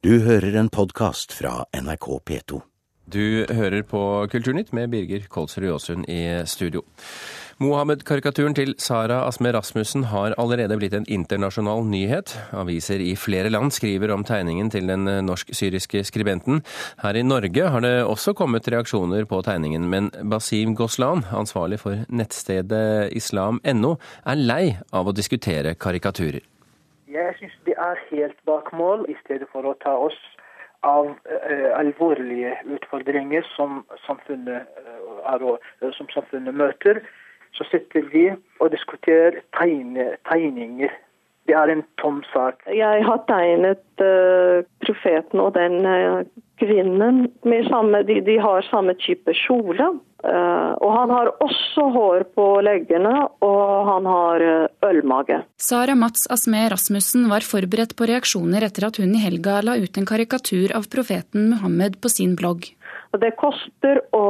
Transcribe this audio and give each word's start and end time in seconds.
Du 0.00 0.14
hører 0.24 0.54
en 0.56 0.70
podkast 0.72 1.34
fra 1.36 1.66
NRK 1.76 2.06
P2. 2.24 2.58
Du 3.12 3.44
hører 3.52 3.82
på 3.84 4.00
Kulturnytt 4.32 4.70
med 4.72 4.88
Birger 4.88 5.26
Kolsrud 5.28 5.66
Jåsund 5.66 6.06
i 6.08 6.40
studio. 6.48 6.80
Mohammed-karikaturen 7.60 8.54
til 8.56 8.72
Sara 8.80 9.18
Asme 9.26 9.52
Rasmussen 9.52 10.06
har 10.08 10.32
allerede 10.40 10.78
blitt 10.80 10.96
en 10.96 11.04
internasjonal 11.04 11.84
nyhet. 11.84 12.32
Aviser 12.56 13.04
i 13.04 13.12
flere 13.12 13.52
land 13.52 13.74
skriver 13.76 14.14
om 14.14 14.24
tegningen 14.24 14.72
til 14.72 14.88
den 14.88 15.04
norsk-syriske 15.26 16.00
skribenten. 16.08 16.62
Her 17.04 17.18
i 17.20 17.26
Norge 17.26 17.68
har 17.74 17.84
det 17.84 17.98
også 18.00 18.32
kommet 18.38 18.70
reaksjoner 18.72 19.28
på 19.28 19.42
tegningen, 19.44 19.84
men 19.84 20.08
Basim 20.32 20.72
Goslan, 20.80 21.26
ansvarlig 21.28 21.82
for 21.84 22.06
nettstedet 22.08 23.12
islam.no, 23.20 23.98
er 24.24 24.40
lei 24.48 24.64
av 24.96 25.12
å 25.12 25.14
diskutere 25.20 25.76
karikaturer. 25.76 26.40
Jeg 27.10 27.34
syns 27.38 27.56
det 27.66 27.74
er 27.78 27.98
helt 28.10 28.36
bak 28.46 28.72
mål, 28.72 29.04
i 29.08 29.16
stedet 29.24 29.48
for 29.52 29.66
å 29.66 29.74
ta 29.82 29.96
oss 29.98 30.18
av 30.86 31.10
uh, 31.10 31.70
alvorlige 31.76 32.54
utfordringer 32.76 33.44
som 33.56 33.82
samfunnet, 34.06 34.68
uh, 34.80 35.18
er, 35.34 35.44
uh, 35.82 35.90
som 35.96 36.08
samfunnet, 36.14 36.54
møter. 36.54 37.02
Så 37.58 37.66
sitter 37.70 38.06
vi 38.12 38.28
og 38.60 38.70
diskuterer 38.72 39.40
tegne, 39.58 40.12
tegninger. 40.30 40.92
Det 41.48 41.56
er 41.58 41.72
en 41.72 41.82
tom 41.98 42.22
sak. 42.30 42.62
Jeg 42.70 43.02
har 43.04 43.24
tegnet 43.26 43.82
profeten 44.84 45.40
og 45.42 45.56
den 45.56 45.80
kvinnen. 46.62 47.24
Samme, 47.66 48.04
de, 48.06 48.20
de 48.22 48.36
har 48.38 48.62
samme 48.68 48.94
type 49.02 49.34
kjole. 49.34 49.88
Uh, 50.20 50.72
og 50.84 50.90
han 50.98 51.10
har 51.10 51.30
også 51.40 51.86
hår 51.94 52.26
på 52.36 52.46
leggene, 52.60 53.14
og 53.40 53.86
han 53.88 54.08
har 54.08 54.42
uh, 54.44 54.69
ølmage. 54.86 55.42
Sara 55.60 55.94
Mats 55.98 56.26
Asme 56.32 56.62
Rasmussen 56.72 57.28
var 57.30 57.46
forberedt 57.46 57.96
på 57.98 58.08
reaksjoner 58.10 58.66
etter 58.66 58.88
at 58.88 59.00
hun 59.02 59.14
i 59.16 59.22
helga 59.22 59.60
la 59.66 59.76
ut 59.80 60.00
en 60.00 60.08
karikatur 60.08 60.74
av 60.76 60.88
profeten 60.92 61.50
Muhammed 61.54 62.00
på 62.00 62.12
sin 62.12 62.36
blogg. 62.38 62.72
Det 63.20 63.32
koster 63.40 64.02
å 64.16 64.26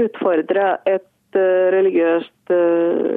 utfordre 0.00 0.76
et 0.88 1.36
uh, 1.36 1.66
religiøst 1.74 2.36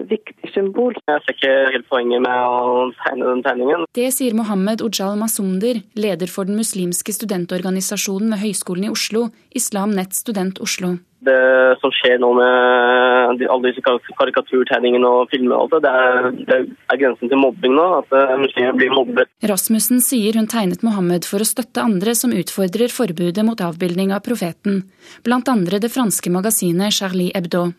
viktig 0.09 0.51
symbol. 0.53 0.93
Jeg 1.09 1.23
ser 1.23 1.37
ikke 1.37 1.53
helt 1.73 1.87
poenget 1.89 2.21
med 2.21 2.37
å 2.37 2.89
tegne 2.99 3.29
den 3.31 3.41
tegningen. 3.45 3.87
Det 3.97 4.09
sier 4.13 4.35
Mohammed 4.37 4.83
Ojal 4.85 5.17
Masunder, 5.17 5.79
leder 5.97 6.29
for 6.29 6.49
den 6.49 6.59
muslimske 6.59 7.15
studentorganisasjonen 7.15 8.35
ved 8.35 8.43
Høgskolen 8.43 8.89
i 8.89 8.93
Oslo, 8.93 9.29
Islam 9.57 9.95
Nett 9.97 10.13
Student 10.17 10.61
Oslo 10.61 10.97
det 11.25 11.77
som 11.81 11.91
skjer 11.93 12.19
nå 12.21 12.29
med 12.37 13.43
alle 13.47 13.69
disse 13.69 13.83
karikaturtegningene 14.19 15.09
og 15.09 15.31
filmer, 15.31 15.63
og 15.63 15.83
det, 15.83 15.91
er, 15.91 16.29
det 16.47 16.57
er 16.91 16.99
grensen 17.01 17.31
til 17.31 17.39
mobbing 17.41 17.75
nå. 17.77 17.85
At 18.01 18.15
eh, 18.17 18.33
muslimer 18.41 18.77
blir 18.77 18.93
mobbet. 18.95 19.31
Rasmussen 19.49 20.01
sier 20.03 20.37
hun 20.39 20.49
tegnet 20.51 20.83
Mohammed 20.85 21.27
for 21.29 21.43
å 21.43 21.47
støtte 21.47 21.83
andre 21.83 22.15
som 22.17 22.35
utfordrer 22.35 22.93
forbudet 22.93 23.45
mot 23.47 23.63
avbildning 23.63 24.13
av 24.15 24.23
profeten, 24.27 24.83
blant 25.25 25.49
andre 25.51 25.81
det 25.83 25.93
franske 25.93 26.31
magasinet 26.33 26.95
Charlie 26.95 27.31
Hebdo. 27.35 27.69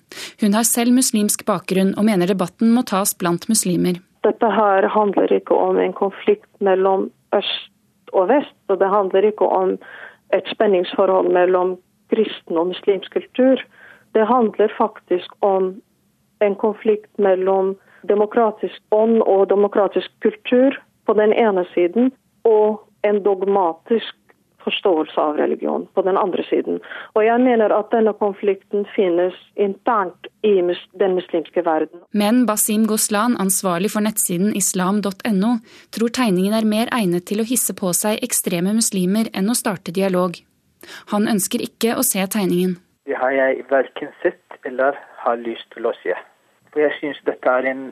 Hun 0.42 0.56
har 0.56 0.66
selv 0.68 0.96
muslimsk 0.96 1.46
bakgrunn 1.48 1.94
og 1.98 2.08
mener 2.08 2.30
debatten 2.30 2.74
må 2.74 2.86
tas 2.88 3.14
blant 3.18 3.48
muslimer. 3.50 4.00
Dette 4.24 4.48
her 4.48 4.88
handler 4.88 5.32
ikke 5.36 5.56
om 5.56 5.78
en 5.80 5.92
konflikt 5.96 6.48
mellom 6.64 7.10
øst 7.36 7.70
og 8.14 8.28
vest, 8.30 8.56
og 8.70 8.78
det 8.80 8.88
handler 8.88 9.26
ikke 9.28 9.46
om 9.50 9.74
et 10.34 10.46
spenningsforhold 10.54 11.32
mellom 11.34 11.76
kristen 12.14 12.58
og 12.60 12.70
muslimsk 12.72 13.12
kultur. 13.12 13.62
Det 14.14 14.26
handler 14.30 14.72
faktisk 14.78 15.34
om 15.40 15.74
en 16.40 16.56
konflikt 16.56 17.10
mellom 17.18 17.74
demokratisk 18.08 18.80
ånd 18.90 19.22
og 19.22 19.48
demokratisk 19.50 20.10
kultur 20.22 20.76
på 21.06 21.12
den 21.12 21.32
ene 21.32 21.64
siden, 21.74 22.12
og 22.44 22.84
en 23.04 23.22
dogmatisk 23.24 24.14
forståelse 24.64 25.20
av 25.20 25.36
religion 25.36 25.86
på 25.94 26.02
den 26.06 26.16
andre 26.16 26.44
siden. 26.48 26.80
Og 27.14 27.24
jeg 27.26 27.40
mener 27.44 27.72
at 27.76 27.90
denne 27.92 28.14
konflikten 28.16 28.86
finnes 28.94 29.36
internt 29.60 30.28
i 30.46 30.54
den 31.00 31.18
muslimske 31.18 31.64
verden. 31.66 32.00
Men 32.12 32.46
Basim 32.48 32.86
Goslan, 32.88 33.36
ansvarlig 33.40 33.92
for 33.92 34.04
nettsiden 34.06 34.56
islam.no, 34.56 35.52
tror 35.92 36.16
tegningen 36.20 36.56
er 36.56 36.68
mer 36.68 36.92
egnet 36.96 37.28
til 37.28 37.44
å 37.44 37.48
hisse 37.48 37.76
på 37.76 37.92
seg 37.96 38.24
ekstreme 38.24 38.72
muslimer 38.76 39.28
enn 39.36 39.52
å 39.52 39.58
starte 39.58 39.92
dialog. 39.92 40.40
Han 41.12 41.28
ønsker 41.30 41.62
ikke 41.64 41.96
å 41.98 42.04
se 42.06 42.24
tegningen. 42.26 42.78
Det 43.04 43.18
har 43.20 43.34
jeg 43.36 43.66
verken 43.70 44.14
sett 44.22 44.58
eller 44.64 44.96
har 45.24 45.40
lyst 45.42 45.68
til 45.74 45.88
å 45.88 45.92
se. 46.00 46.16
For 46.72 46.84
jeg 46.84 46.96
syns 47.00 47.20
dette 47.26 47.50
er 47.50 47.68
en 47.70 47.84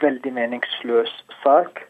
veldig 0.00 0.32
meningsløs 0.34 1.12
sak. 1.42 1.84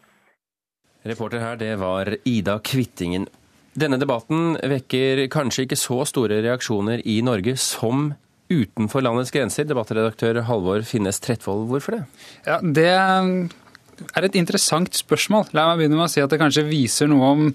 Reporter 1.05 1.43
her, 1.43 1.57
det 1.61 1.75
var 1.81 2.11
Ida 2.25 2.59
Kvittingen. 2.65 3.29
Denne 3.75 3.99
debatten 3.99 4.55
vekker 4.71 5.27
kanskje 5.33 5.67
ikke 5.67 5.79
så 5.79 6.05
store 6.09 6.39
reaksjoner 6.45 7.03
i 7.11 7.19
Norge 7.27 7.57
som 7.61 8.13
utenfor 8.53 9.03
landets 9.03 9.33
grenser. 9.35 9.67
Debattredaktør 9.67 10.45
Halvor 10.49 10.85
Finnes 10.87 11.19
Trettvoll, 11.23 11.67
hvorfor 11.71 11.99
det? 11.99 12.03
Ja, 12.47 12.61
Det 12.63 12.91
er 12.91 14.27
et 14.27 14.37
interessant 14.39 14.95
spørsmål. 14.95 15.51
La 15.55 15.69
meg 15.71 15.83
begynne 15.83 15.99
med 15.99 16.09
å 16.09 16.13
si 16.13 16.23
at 16.23 16.31
det 16.31 16.41
kanskje 16.41 16.67
viser 16.69 17.11
noe 17.11 17.33
om 17.35 17.49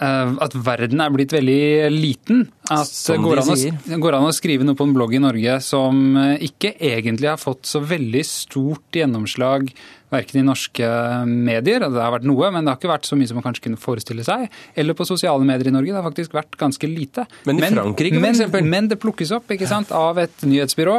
at 0.00 0.54
verden 0.66 1.02
er 1.04 1.12
blitt 1.14 1.34
veldig 1.34 1.90
liten. 1.92 2.46
At 2.72 2.88
det 2.88 3.18
går 3.20 3.42
å, 3.42 3.56
går 4.02 4.16
an 4.18 4.28
å 4.28 4.34
skrive 4.34 4.66
noe 4.66 4.78
på 4.78 4.86
en 4.88 4.94
blogg 4.96 5.16
i 5.18 5.22
Norge 5.22 5.58
som 5.64 6.16
eh, 6.16 6.46
ikke 6.48 6.74
egentlig 6.78 7.28
har 7.32 7.40
fått 7.40 7.68
så 7.68 7.82
veldig 7.84 8.22
stort 8.26 9.00
gjennomslag 9.02 9.68
verken 10.12 10.42
i 10.42 10.44
norske 10.44 10.88
medier, 11.24 11.86
det 11.86 12.00
har 12.00 12.12
vært 12.12 12.26
noe, 12.28 12.50
men 12.52 12.66
det 12.66 12.72
har 12.74 12.80
ikke 12.80 12.90
vært 12.90 13.08
så 13.08 13.16
mye 13.16 13.30
som 13.30 13.38
man 13.40 13.46
kanskje 13.46 13.64
kunne 13.68 13.80
forestille 13.80 14.24
seg, 14.26 14.44
eller 14.78 14.96
på 14.98 15.06
sosiale 15.08 15.46
medier 15.48 15.70
i 15.70 15.74
Norge. 15.74 15.92
Det 15.92 16.00
har 16.00 16.04
faktisk 16.04 16.36
vært 16.36 16.58
ganske 16.60 16.90
lite. 16.90 17.24
Men 17.48 17.60
i 17.60 17.70
Frankrike, 17.72 18.18
for 18.18 18.28
eksempel? 18.28 18.66
Men, 18.66 18.74
men 18.74 18.90
det 18.92 19.00
plukkes 19.02 19.32
opp 19.38 19.54
ikke 19.56 19.70
sant, 19.70 19.92
av 19.96 20.20
et 20.20 20.44
nyhetsbyrå. 20.44 20.98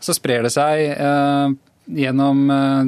Så 0.00 0.16
sprer 0.16 0.44
det 0.44 0.52
seg 0.52 0.86
eh, 0.92 1.56
gjennom 1.96 2.50
eh, 2.50 2.84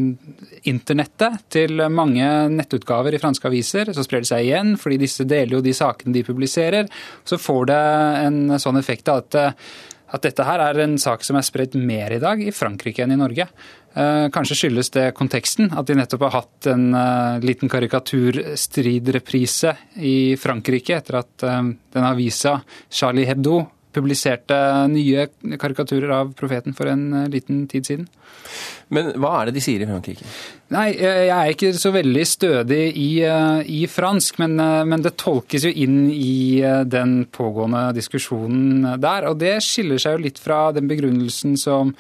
internettet 0.71 1.33
til 1.53 1.83
mange 1.93 2.49
nettutgaver 2.53 3.15
i 3.15 3.19
franske 3.23 3.49
aviser. 3.49 3.93
Så 3.95 4.03
sprer 4.07 4.21
det 4.25 4.31
seg 4.31 4.41
igjen, 4.47 4.77
fordi 4.81 4.97
disse 5.03 5.25
deler 5.29 5.59
jo 5.59 5.65
de 5.65 5.75
sakene 5.77 6.15
de 6.15 6.25
publiserer. 6.27 6.85
Så 7.25 7.39
får 7.41 7.67
det 7.73 7.83
en 8.23 8.39
sånn 8.63 8.81
effekt 8.81 9.09
at, 9.13 9.37
at 9.37 10.23
dette 10.25 10.47
her 10.47 10.61
er 10.69 10.75
en 10.85 10.99
sak 11.01 11.25
som 11.27 11.37
er 11.39 11.45
spredt 11.47 11.75
mer 11.79 12.09
i 12.15 12.23
dag 12.23 12.43
i 12.43 12.55
Frankrike 12.55 13.03
enn 13.05 13.15
i 13.17 13.21
Norge. 13.21 13.47
Eh, 13.93 14.27
kanskje 14.33 14.59
skyldes 14.63 14.89
det 14.95 15.07
konteksten, 15.19 15.67
at 15.77 15.87
de 15.89 15.95
nettopp 15.99 16.23
har 16.29 16.37
hatt 16.39 16.61
en 16.73 16.85
eh, 16.97 17.45
liten 17.45 17.69
karikaturstridreprise 17.73 19.71
i 20.01 20.17
Frankrike 20.41 20.95
etter 21.03 21.15
at 21.21 21.35
den 21.43 22.05
avisa 22.07 22.53
Charlie 22.89 23.29
Hebdo 23.29 23.57
publiserte 23.93 24.57
nye 24.93 25.27
karikaturer 25.61 26.13
av 26.17 26.33
profeten 26.39 26.75
for 26.77 26.91
en 26.91 27.05
eh, 27.13 27.29
liten 27.33 27.67
tid 27.71 27.89
siden. 27.89 28.09
Men 28.93 29.13
hva 29.21 29.33
er 29.39 29.49
det 29.49 29.57
de 29.57 29.65
sier 29.65 29.85
i 29.85 29.89
Frankrike? 29.89 30.27
Nei, 30.73 30.89
Jeg 30.97 31.29
er 31.33 31.53
ikke 31.53 31.73
så 31.77 31.93
veldig 31.95 32.25
stødig 32.29 32.83
i, 32.99 33.11
eh, 33.29 33.61
i 33.69 33.83
fransk, 33.91 34.41
men, 34.43 34.59
eh, 34.61 34.85
men, 34.89 35.05
det 35.05 35.17
tolkes 35.21 35.69
jo 35.69 35.73
inn 35.73 36.11
i 36.11 36.63
den 36.85 37.23
pågående 37.33 37.93
diskusjonen 37.97 39.01
der. 39.01 39.29
Og 39.31 39.39
det 39.41 39.59
skiller 39.65 40.01
seg 40.03 40.19
jo 40.19 40.27
litt 40.27 40.43
fra 40.43 40.65
den 40.73 40.89
begrunnelsen 40.91 41.57
som 41.61 41.95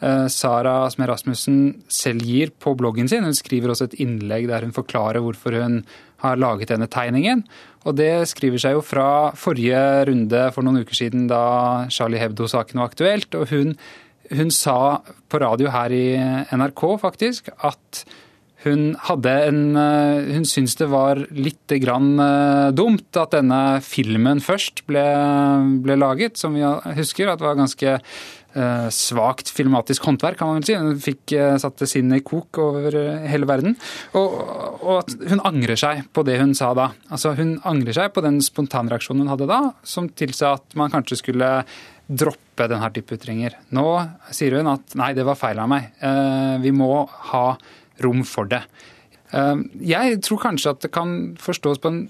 Sara 0.00 0.90
Smed 0.92 1.08
Rasmussen 1.08 1.60
selv 1.88 2.24
gir 2.26 2.50
på 2.60 2.74
bloggen 2.76 3.08
sin. 3.08 3.24
Hun 3.24 3.36
skriver 3.36 3.72
også 3.72 3.88
et 3.88 4.00
innlegg 4.04 4.48
der 4.50 4.66
hun 4.66 4.74
forklarer 4.76 5.24
hvorfor 5.24 5.56
hun 5.56 5.78
har 6.24 6.40
laget 6.40 6.72
denne 6.72 6.88
tegningen. 6.90 7.44
Og 7.86 7.96
det 7.96 8.26
skriver 8.30 8.60
seg 8.60 8.76
jo 8.76 8.84
fra 8.84 9.32
forrige 9.38 9.80
runde 10.10 10.42
for 10.54 10.66
noen 10.66 10.82
uker 10.84 10.98
siden 10.98 11.28
da 11.30 11.86
Charlie 11.92 12.20
Hebdo-saken 12.20 12.82
var 12.82 12.90
aktuelt. 12.90 13.32
Og 13.38 13.48
hun, 13.52 13.74
hun 14.34 14.52
sa 14.54 15.00
på 15.30 15.42
radio 15.42 15.72
her 15.72 15.94
i 15.94 16.06
NRK 16.52 16.86
faktisk 17.02 17.52
at 17.56 18.06
hun 18.66 18.96
hadde 18.98 19.30
en 19.46 19.58
Hun 19.76 20.46
syntes 20.48 20.74
det 20.80 20.88
var 20.90 21.20
litt 21.30 21.70
grann 21.84 22.16
eh, 22.18 22.72
dumt 22.74 23.14
at 23.20 23.36
denne 23.36 23.78
filmen 23.84 24.40
først 24.42 24.82
ble, 24.88 25.04
ble 25.84 25.94
laget, 26.00 26.40
som 26.40 26.56
vi 26.56 26.64
husker 26.96 27.30
at 27.30 27.44
var 27.44 27.54
ganske 27.60 27.98
Eh, 28.45 28.45
svakt 28.94 29.50
filmatisk 29.52 30.06
håndverk, 30.08 30.38
kan 30.40 30.48
man 30.48 30.60
vel 30.60 30.66
si. 30.68 30.76
Hun 30.78 31.00
fikk 31.02 31.34
eh, 31.36 31.56
satt 31.60 31.82
sinnet 31.88 32.22
i 32.22 32.24
kok 32.26 32.60
over 32.62 32.96
eh, 32.96 33.26
hele 33.30 33.48
verden. 33.48 33.76
Og, 34.16 34.38
og, 34.80 35.02
at 35.02 35.28
hun 35.30 35.42
angrer 35.46 35.78
seg 35.80 36.06
på 36.16 36.24
det 36.26 36.38
hun 36.40 36.54
sa 36.56 36.72
da. 36.76 36.90
Altså 37.12 37.34
Hun 37.36 37.56
angrer 37.68 37.96
seg 37.96 38.14
på 38.16 38.24
den 38.24 38.40
spontanreaksjonen 38.44 39.26
hun 39.26 39.32
hadde 39.34 39.50
da, 39.50 39.60
som 39.86 40.08
tilsa 40.08 40.56
at 40.56 40.76
man 40.78 40.92
kanskje 40.94 41.20
skulle 41.20 41.52
droppe 42.06 42.68
denne 42.70 42.90
type 42.94 43.16
ytringer. 43.18 43.58
Nå 43.76 43.86
sier 44.34 44.60
hun 44.60 44.70
at 44.72 44.94
nei, 44.98 45.12
det 45.16 45.26
var 45.26 45.38
feil 45.38 45.58
av 45.58 45.70
meg. 45.72 45.88
Vi 46.62 46.70
må 46.70 46.90
ha 47.32 47.46
rom 48.04 48.22
for 48.28 48.46
det. 48.48 48.60
Jeg 49.82 50.20
tror 50.22 50.38
kanskje 50.44 50.76
at 50.76 50.84
det 50.86 50.92
kan 50.94 51.16
forstås 51.42 51.82
på 51.82 51.90
en 51.90 52.04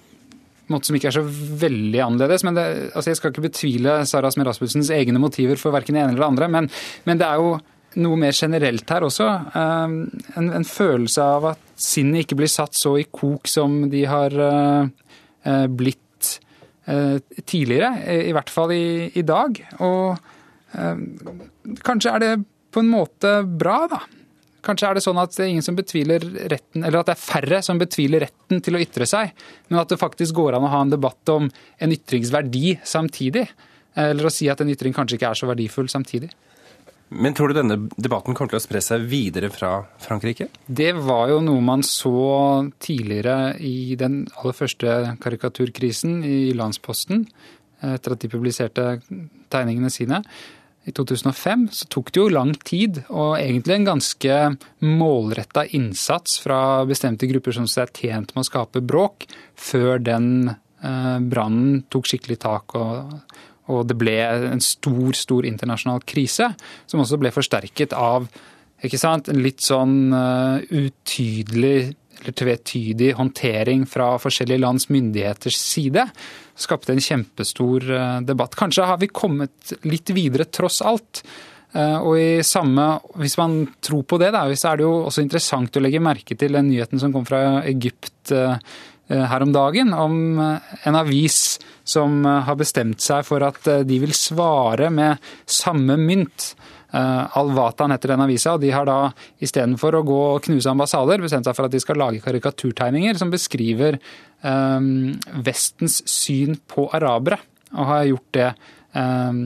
måte 0.72 0.88
som 0.88 0.98
ikke 0.98 1.10
er 1.10 1.16
så 1.18 1.24
veldig 1.62 2.02
annerledes. 2.02 2.44
men 2.46 2.58
det, 2.58 2.66
altså 2.92 3.12
Jeg 3.12 3.20
skal 3.20 3.32
ikke 3.32 3.46
betvile 3.48 3.96
Sara 4.08 4.30
Smer 4.32 4.50
Rasmussens 4.50 4.90
egne 4.94 5.22
motiver 5.22 5.60
for 5.60 5.74
verken 5.74 5.96
det 5.96 6.02
ene 6.02 6.14
eller 6.14 6.24
det 6.24 6.30
andre, 6.30 6.48
men, 6.48 6.70
men, 7.04 7.20
det 7.20 7.28
er 7.28 7.42
jo 7.42 7.56
noe 8.02 8.20
mer 8.20 8.34
generelt 8.36 8.90
her 8.92 9.06
også. 9.06 9.26
Um, 9.54 9.94
en, 10.36 10.50
en 10.58 10.66
følelse 10.68 11.22
av 11.36 11.46
at 11.54 11.62
sinnet 11.80 12.26
ikke 12.26 12.36
blir 12.42 12.50
satt 12.52 12.76
så 12.76 12.96
i 13.00 13.06
kok 13.08 13.48
som 13.48 13.86
de 13.92 14.02
har 14.08 14.36
uh, 14.36 15.66
blitt 15.68 16.02
tidligere, 16.86 17.88
i 18.28 18.30
hvert 18.30 18.50
fall 18.52 18.70
i, 18.70 19.08
i 19.18 19.22
dag. 19.26 19.56
Og 19.82 20.14
kanskje 21.82 22.12
er 22.12 22.22
det 22.22 22.28
på 22.70 22.78
en 22.78 22.92
måte 22.92 23.32
bra, 23.42 23.80
da. 23.90 23.98
Kanskje 24.66 24.88
er 24.88 24.98
det 24.98 25.04
sånn 25.04 25.20
at 25.22 25.34
det 25.36 25.44
er 25.44 25.52
ingen 25.52 25.64
som 25.64 25.76
betviler 25.78 26.24
retten, 26.50 26.82
eller 26.82 27.00
at 27.00 27.10
det 27.10 27.14
er 27.14 27.22
færre 27.22 27.60
som 27.62 27.78
betviler 27.78 28.24
retten 28.26 28.62
til 28.64 28.74
å 28.74 28.82
ytre 28.82 29.06
seg, 29.06 29.30
men 29.68 29.82
at 29.82 29.92
det 29.92 30.00
faktisk 30.00 30.34
går 30.34 30.56
an 30.58 30.66
å 30.66 30.72
ha 30.72 30.80
en 30.82 30.90
debatt 30.90 31.34
om 31.34 31.46
en 31.46 31.94
ytringsverdi 31.94 32.80
samtidig. 32.82 33.46
Eller 33.96 34.28
å 34.28 34.32
si 34.32 34.50
at 34.52 34.60
en 34.60 34.72
ytring 34.72 34.92
kanskje 34.96 35.16
ikke 35.16 35.30
er 35.30 35.38
så 35.38 35.48
verdifull 35.48 35.88
samtidig. 35.88 36.32
Men 37.08 37.36
tror 37.38 37.52
du 37.52 37.60
denne 37.60 37.76
debatten 37.94 38.34
kommer 38.34 38.50
til 38.50 38.58
å 38.58 38.64
spre 38.64 38.80
seg 38.82 39.04
videre 39.06 39.48
fra 39.54 39.78
Frankrike? 40.02 40.48
Det 40.66 40.90
var 40.98 41.30
jo 41.30 41.38
noe 41.46 41.62
man 41.62 41.84
så 41.86 42.66
tidligere 42.82 43.54
i 43.62 43.94
den 43.98 44.24
aller 44.40 44.56
første 44.58 44.96
karikaturkrisen 45.22 46.18
i 46.26 46.50
Landsposten, 46.58 47.22
etter 47.86 48.16
at 48.16 48.24
de 48.24 48.32
publiserte 48.32 48.88
tegningene 49.52 49.92
sine 49.94 50.24
i 50.86 50.94
2005 50.94 51.66
så 51.74 51.88
tok 51.90 52.12
det 52.14 52.20
jo 52.20 52.28
lang 52.30 52.52
tid, 52.66 53.00
og 53.10 53.36
egentlig 53.40 53.74
en 53.74 53.88
ganske 53.88 54.36
målretta 54.86 55.66
innsats 55.74 56.38
fra 56.44 56.60
bestemte 56.86 57.26
grupper 57.30 57.56
som 57.56 57.66
er 57.66 57.90
tjent 57.90 58.34
med 58.34 58.44
å 58.44 58.46
skape 58.46 58.82
bråk, 58.86 59.26
før 59.58 59.98
den 59.98 60.28
eh, 60.52 61.18
brannen 61.26 61.82
tok 61.90 62.06
skikkelig 62.06 62.38
tak 62.46 62.76
og, 62.78 63.16
og, 63.66 63.80
det 63.90 63.98
ble 63.98 64.14
en 64.52 64.62
stor, 64.62 65.10
stor 65.18 65.48
internasjonal 65.48 66.06
krise, 66.06 66.52
som 66.86 67.02
også 67.02 67.18
ble 67.18 67.34
forsterket 67.34 67.96
av 67.96 68.30
sant, 68.94 69.30
en 69.32 69.42
litt 69.42 69.64
sånn 69.64 70.12
uh, 70.14 70.60
utydelig 70.70 71.96
eller 72.20 72.36
tvetydig 72.36 73.12
håndtering 73.18 73.86
fra 73.88 74.14
forskjellige 74.20 74.62
lands 74.62 74.88
myndigheters 74.92 75.58
side 75.60 76.06
skapte 76.56 76.94
en 76.94 77.02
kjempestor 77.02 77.90
eh, 77.92 78.20
debatt. 78.26 78.56
Kanskje 78.56 78.88
har 78.88 78.98
vi 79.00 79.12
kommet 79.12 79.76
litt 79.84 80.10
videre 80.16 80.48
tross 80.48 80.80
alt. 80.82 81.22
Eh, 81.76 81.96
og 82.00 82.18
i 82.18 82.42
samme, 82.46 82.88
Hvis 83.20 83.36
man 83.38 83.66
tror 83.80 84.04
på 84.08 84.18
det, 84.22 84.32
da, 84.34 84.46
så 84.54 84.72
er 84.72 84.80
det 84.80 84.86
jo 84.86 84.94
også 85.06 85.24
interessant 85.24 85.76
å 85.76 85.84
legge 85.84 86.02
merke 86.02 86.36
til 86.38 86.56
den 86.56 86.70
nyheten 86.70 87.02
som 87.02 87.12
kom 87.14 87.26
fra 87.28 87.62
Egypt 87.64 88.32
eh, 88.32 88.56
her 89.06 89.42
om 89.44 89.52
dagen, 89.54 89.92
om 89.94 90.40
en 90.40 90.96
avis 90.98 91.60
som 91.86 92.24
har 92.26 92.56
bestemt 92.58 92.98
seg 92.98 93.22
for 93.22 93.44
at 93.46 93.60
de 93.86 93.98
vil 94.02 94.10
svare 94.10 94.88
med 94.90 95.22
samme 95.46 95.94
mynt. 96.00 96.56
Al-Watan 96.92 97.90
heter 97.94 98.14
den 98.14 98.22
avisa, 98.22 98.54
og 98.54 98.62
de 98.62 98.70
har 98.74 98.86
da 98.88 99.10
istedenfor 99.42 99.98
å 99.98 100.04
gå 100.06 100.20
og 100.36 100.44
knuse 100.46 100.70
ambassader, 100.70 101.22
bestemt 101.24 101.48
seg 101.48 101.56
for 101.58 101.66
at 101.66 101.74
de 101.74 101.82
skal 101.82 101.98
lage 102.00 102.22
karikaturtegninger 102.24 103.18
som 103.18 103.32
beskriver 103.32 103.98
um, 104.42 105.16
Vestens 105.46 106.02
syn 106.10 106.58
på 106.70 106.88
arabere, 106.96 107.40
og 107.74 107.90
har 107.90 108.10
gjort 108.10 108.36
det 108.36 108.50
um, 108.94 109.40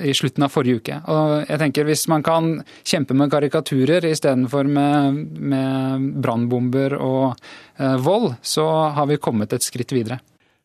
i 0.00 0.14
slutten 0.14 0.46
av 0.46 0.52
forrige 0.54 0.80
uke. 0.80 0.98
Og 1.10 1.32
jeg 1.48 1.60
tenker 1.62 1.86
Hvis 1.88 2.06
man 2.10 2.22
kan 2.26 2.50
kjempe 2.86 3.14
med 3.16 3.30
karikaturer 3.32 4.06
istedenfor 4.06 4.68
med, 4.70 5.20
med 5.38 6.10
brannbomber 6.22 6.96
og 6.98 7.34
uh, 7.80 7.96
vold, 8.02 8.34
så 8.42 8.66
har 8.96 9.10
vi 9.10 9.20
kommet 9.22 9.52
et 9.52 9.66
skritt 9.66 9.94
videre. 9.94 10.20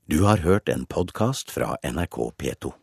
Du 0.06 0.22
har 0.28 0.44
hørt 0.46 0.70
en 0.70 0.86
podkast 0.86 1.50
fra 1.54 1.78
NRK 1.82 2.20
P2. 2.38 2.76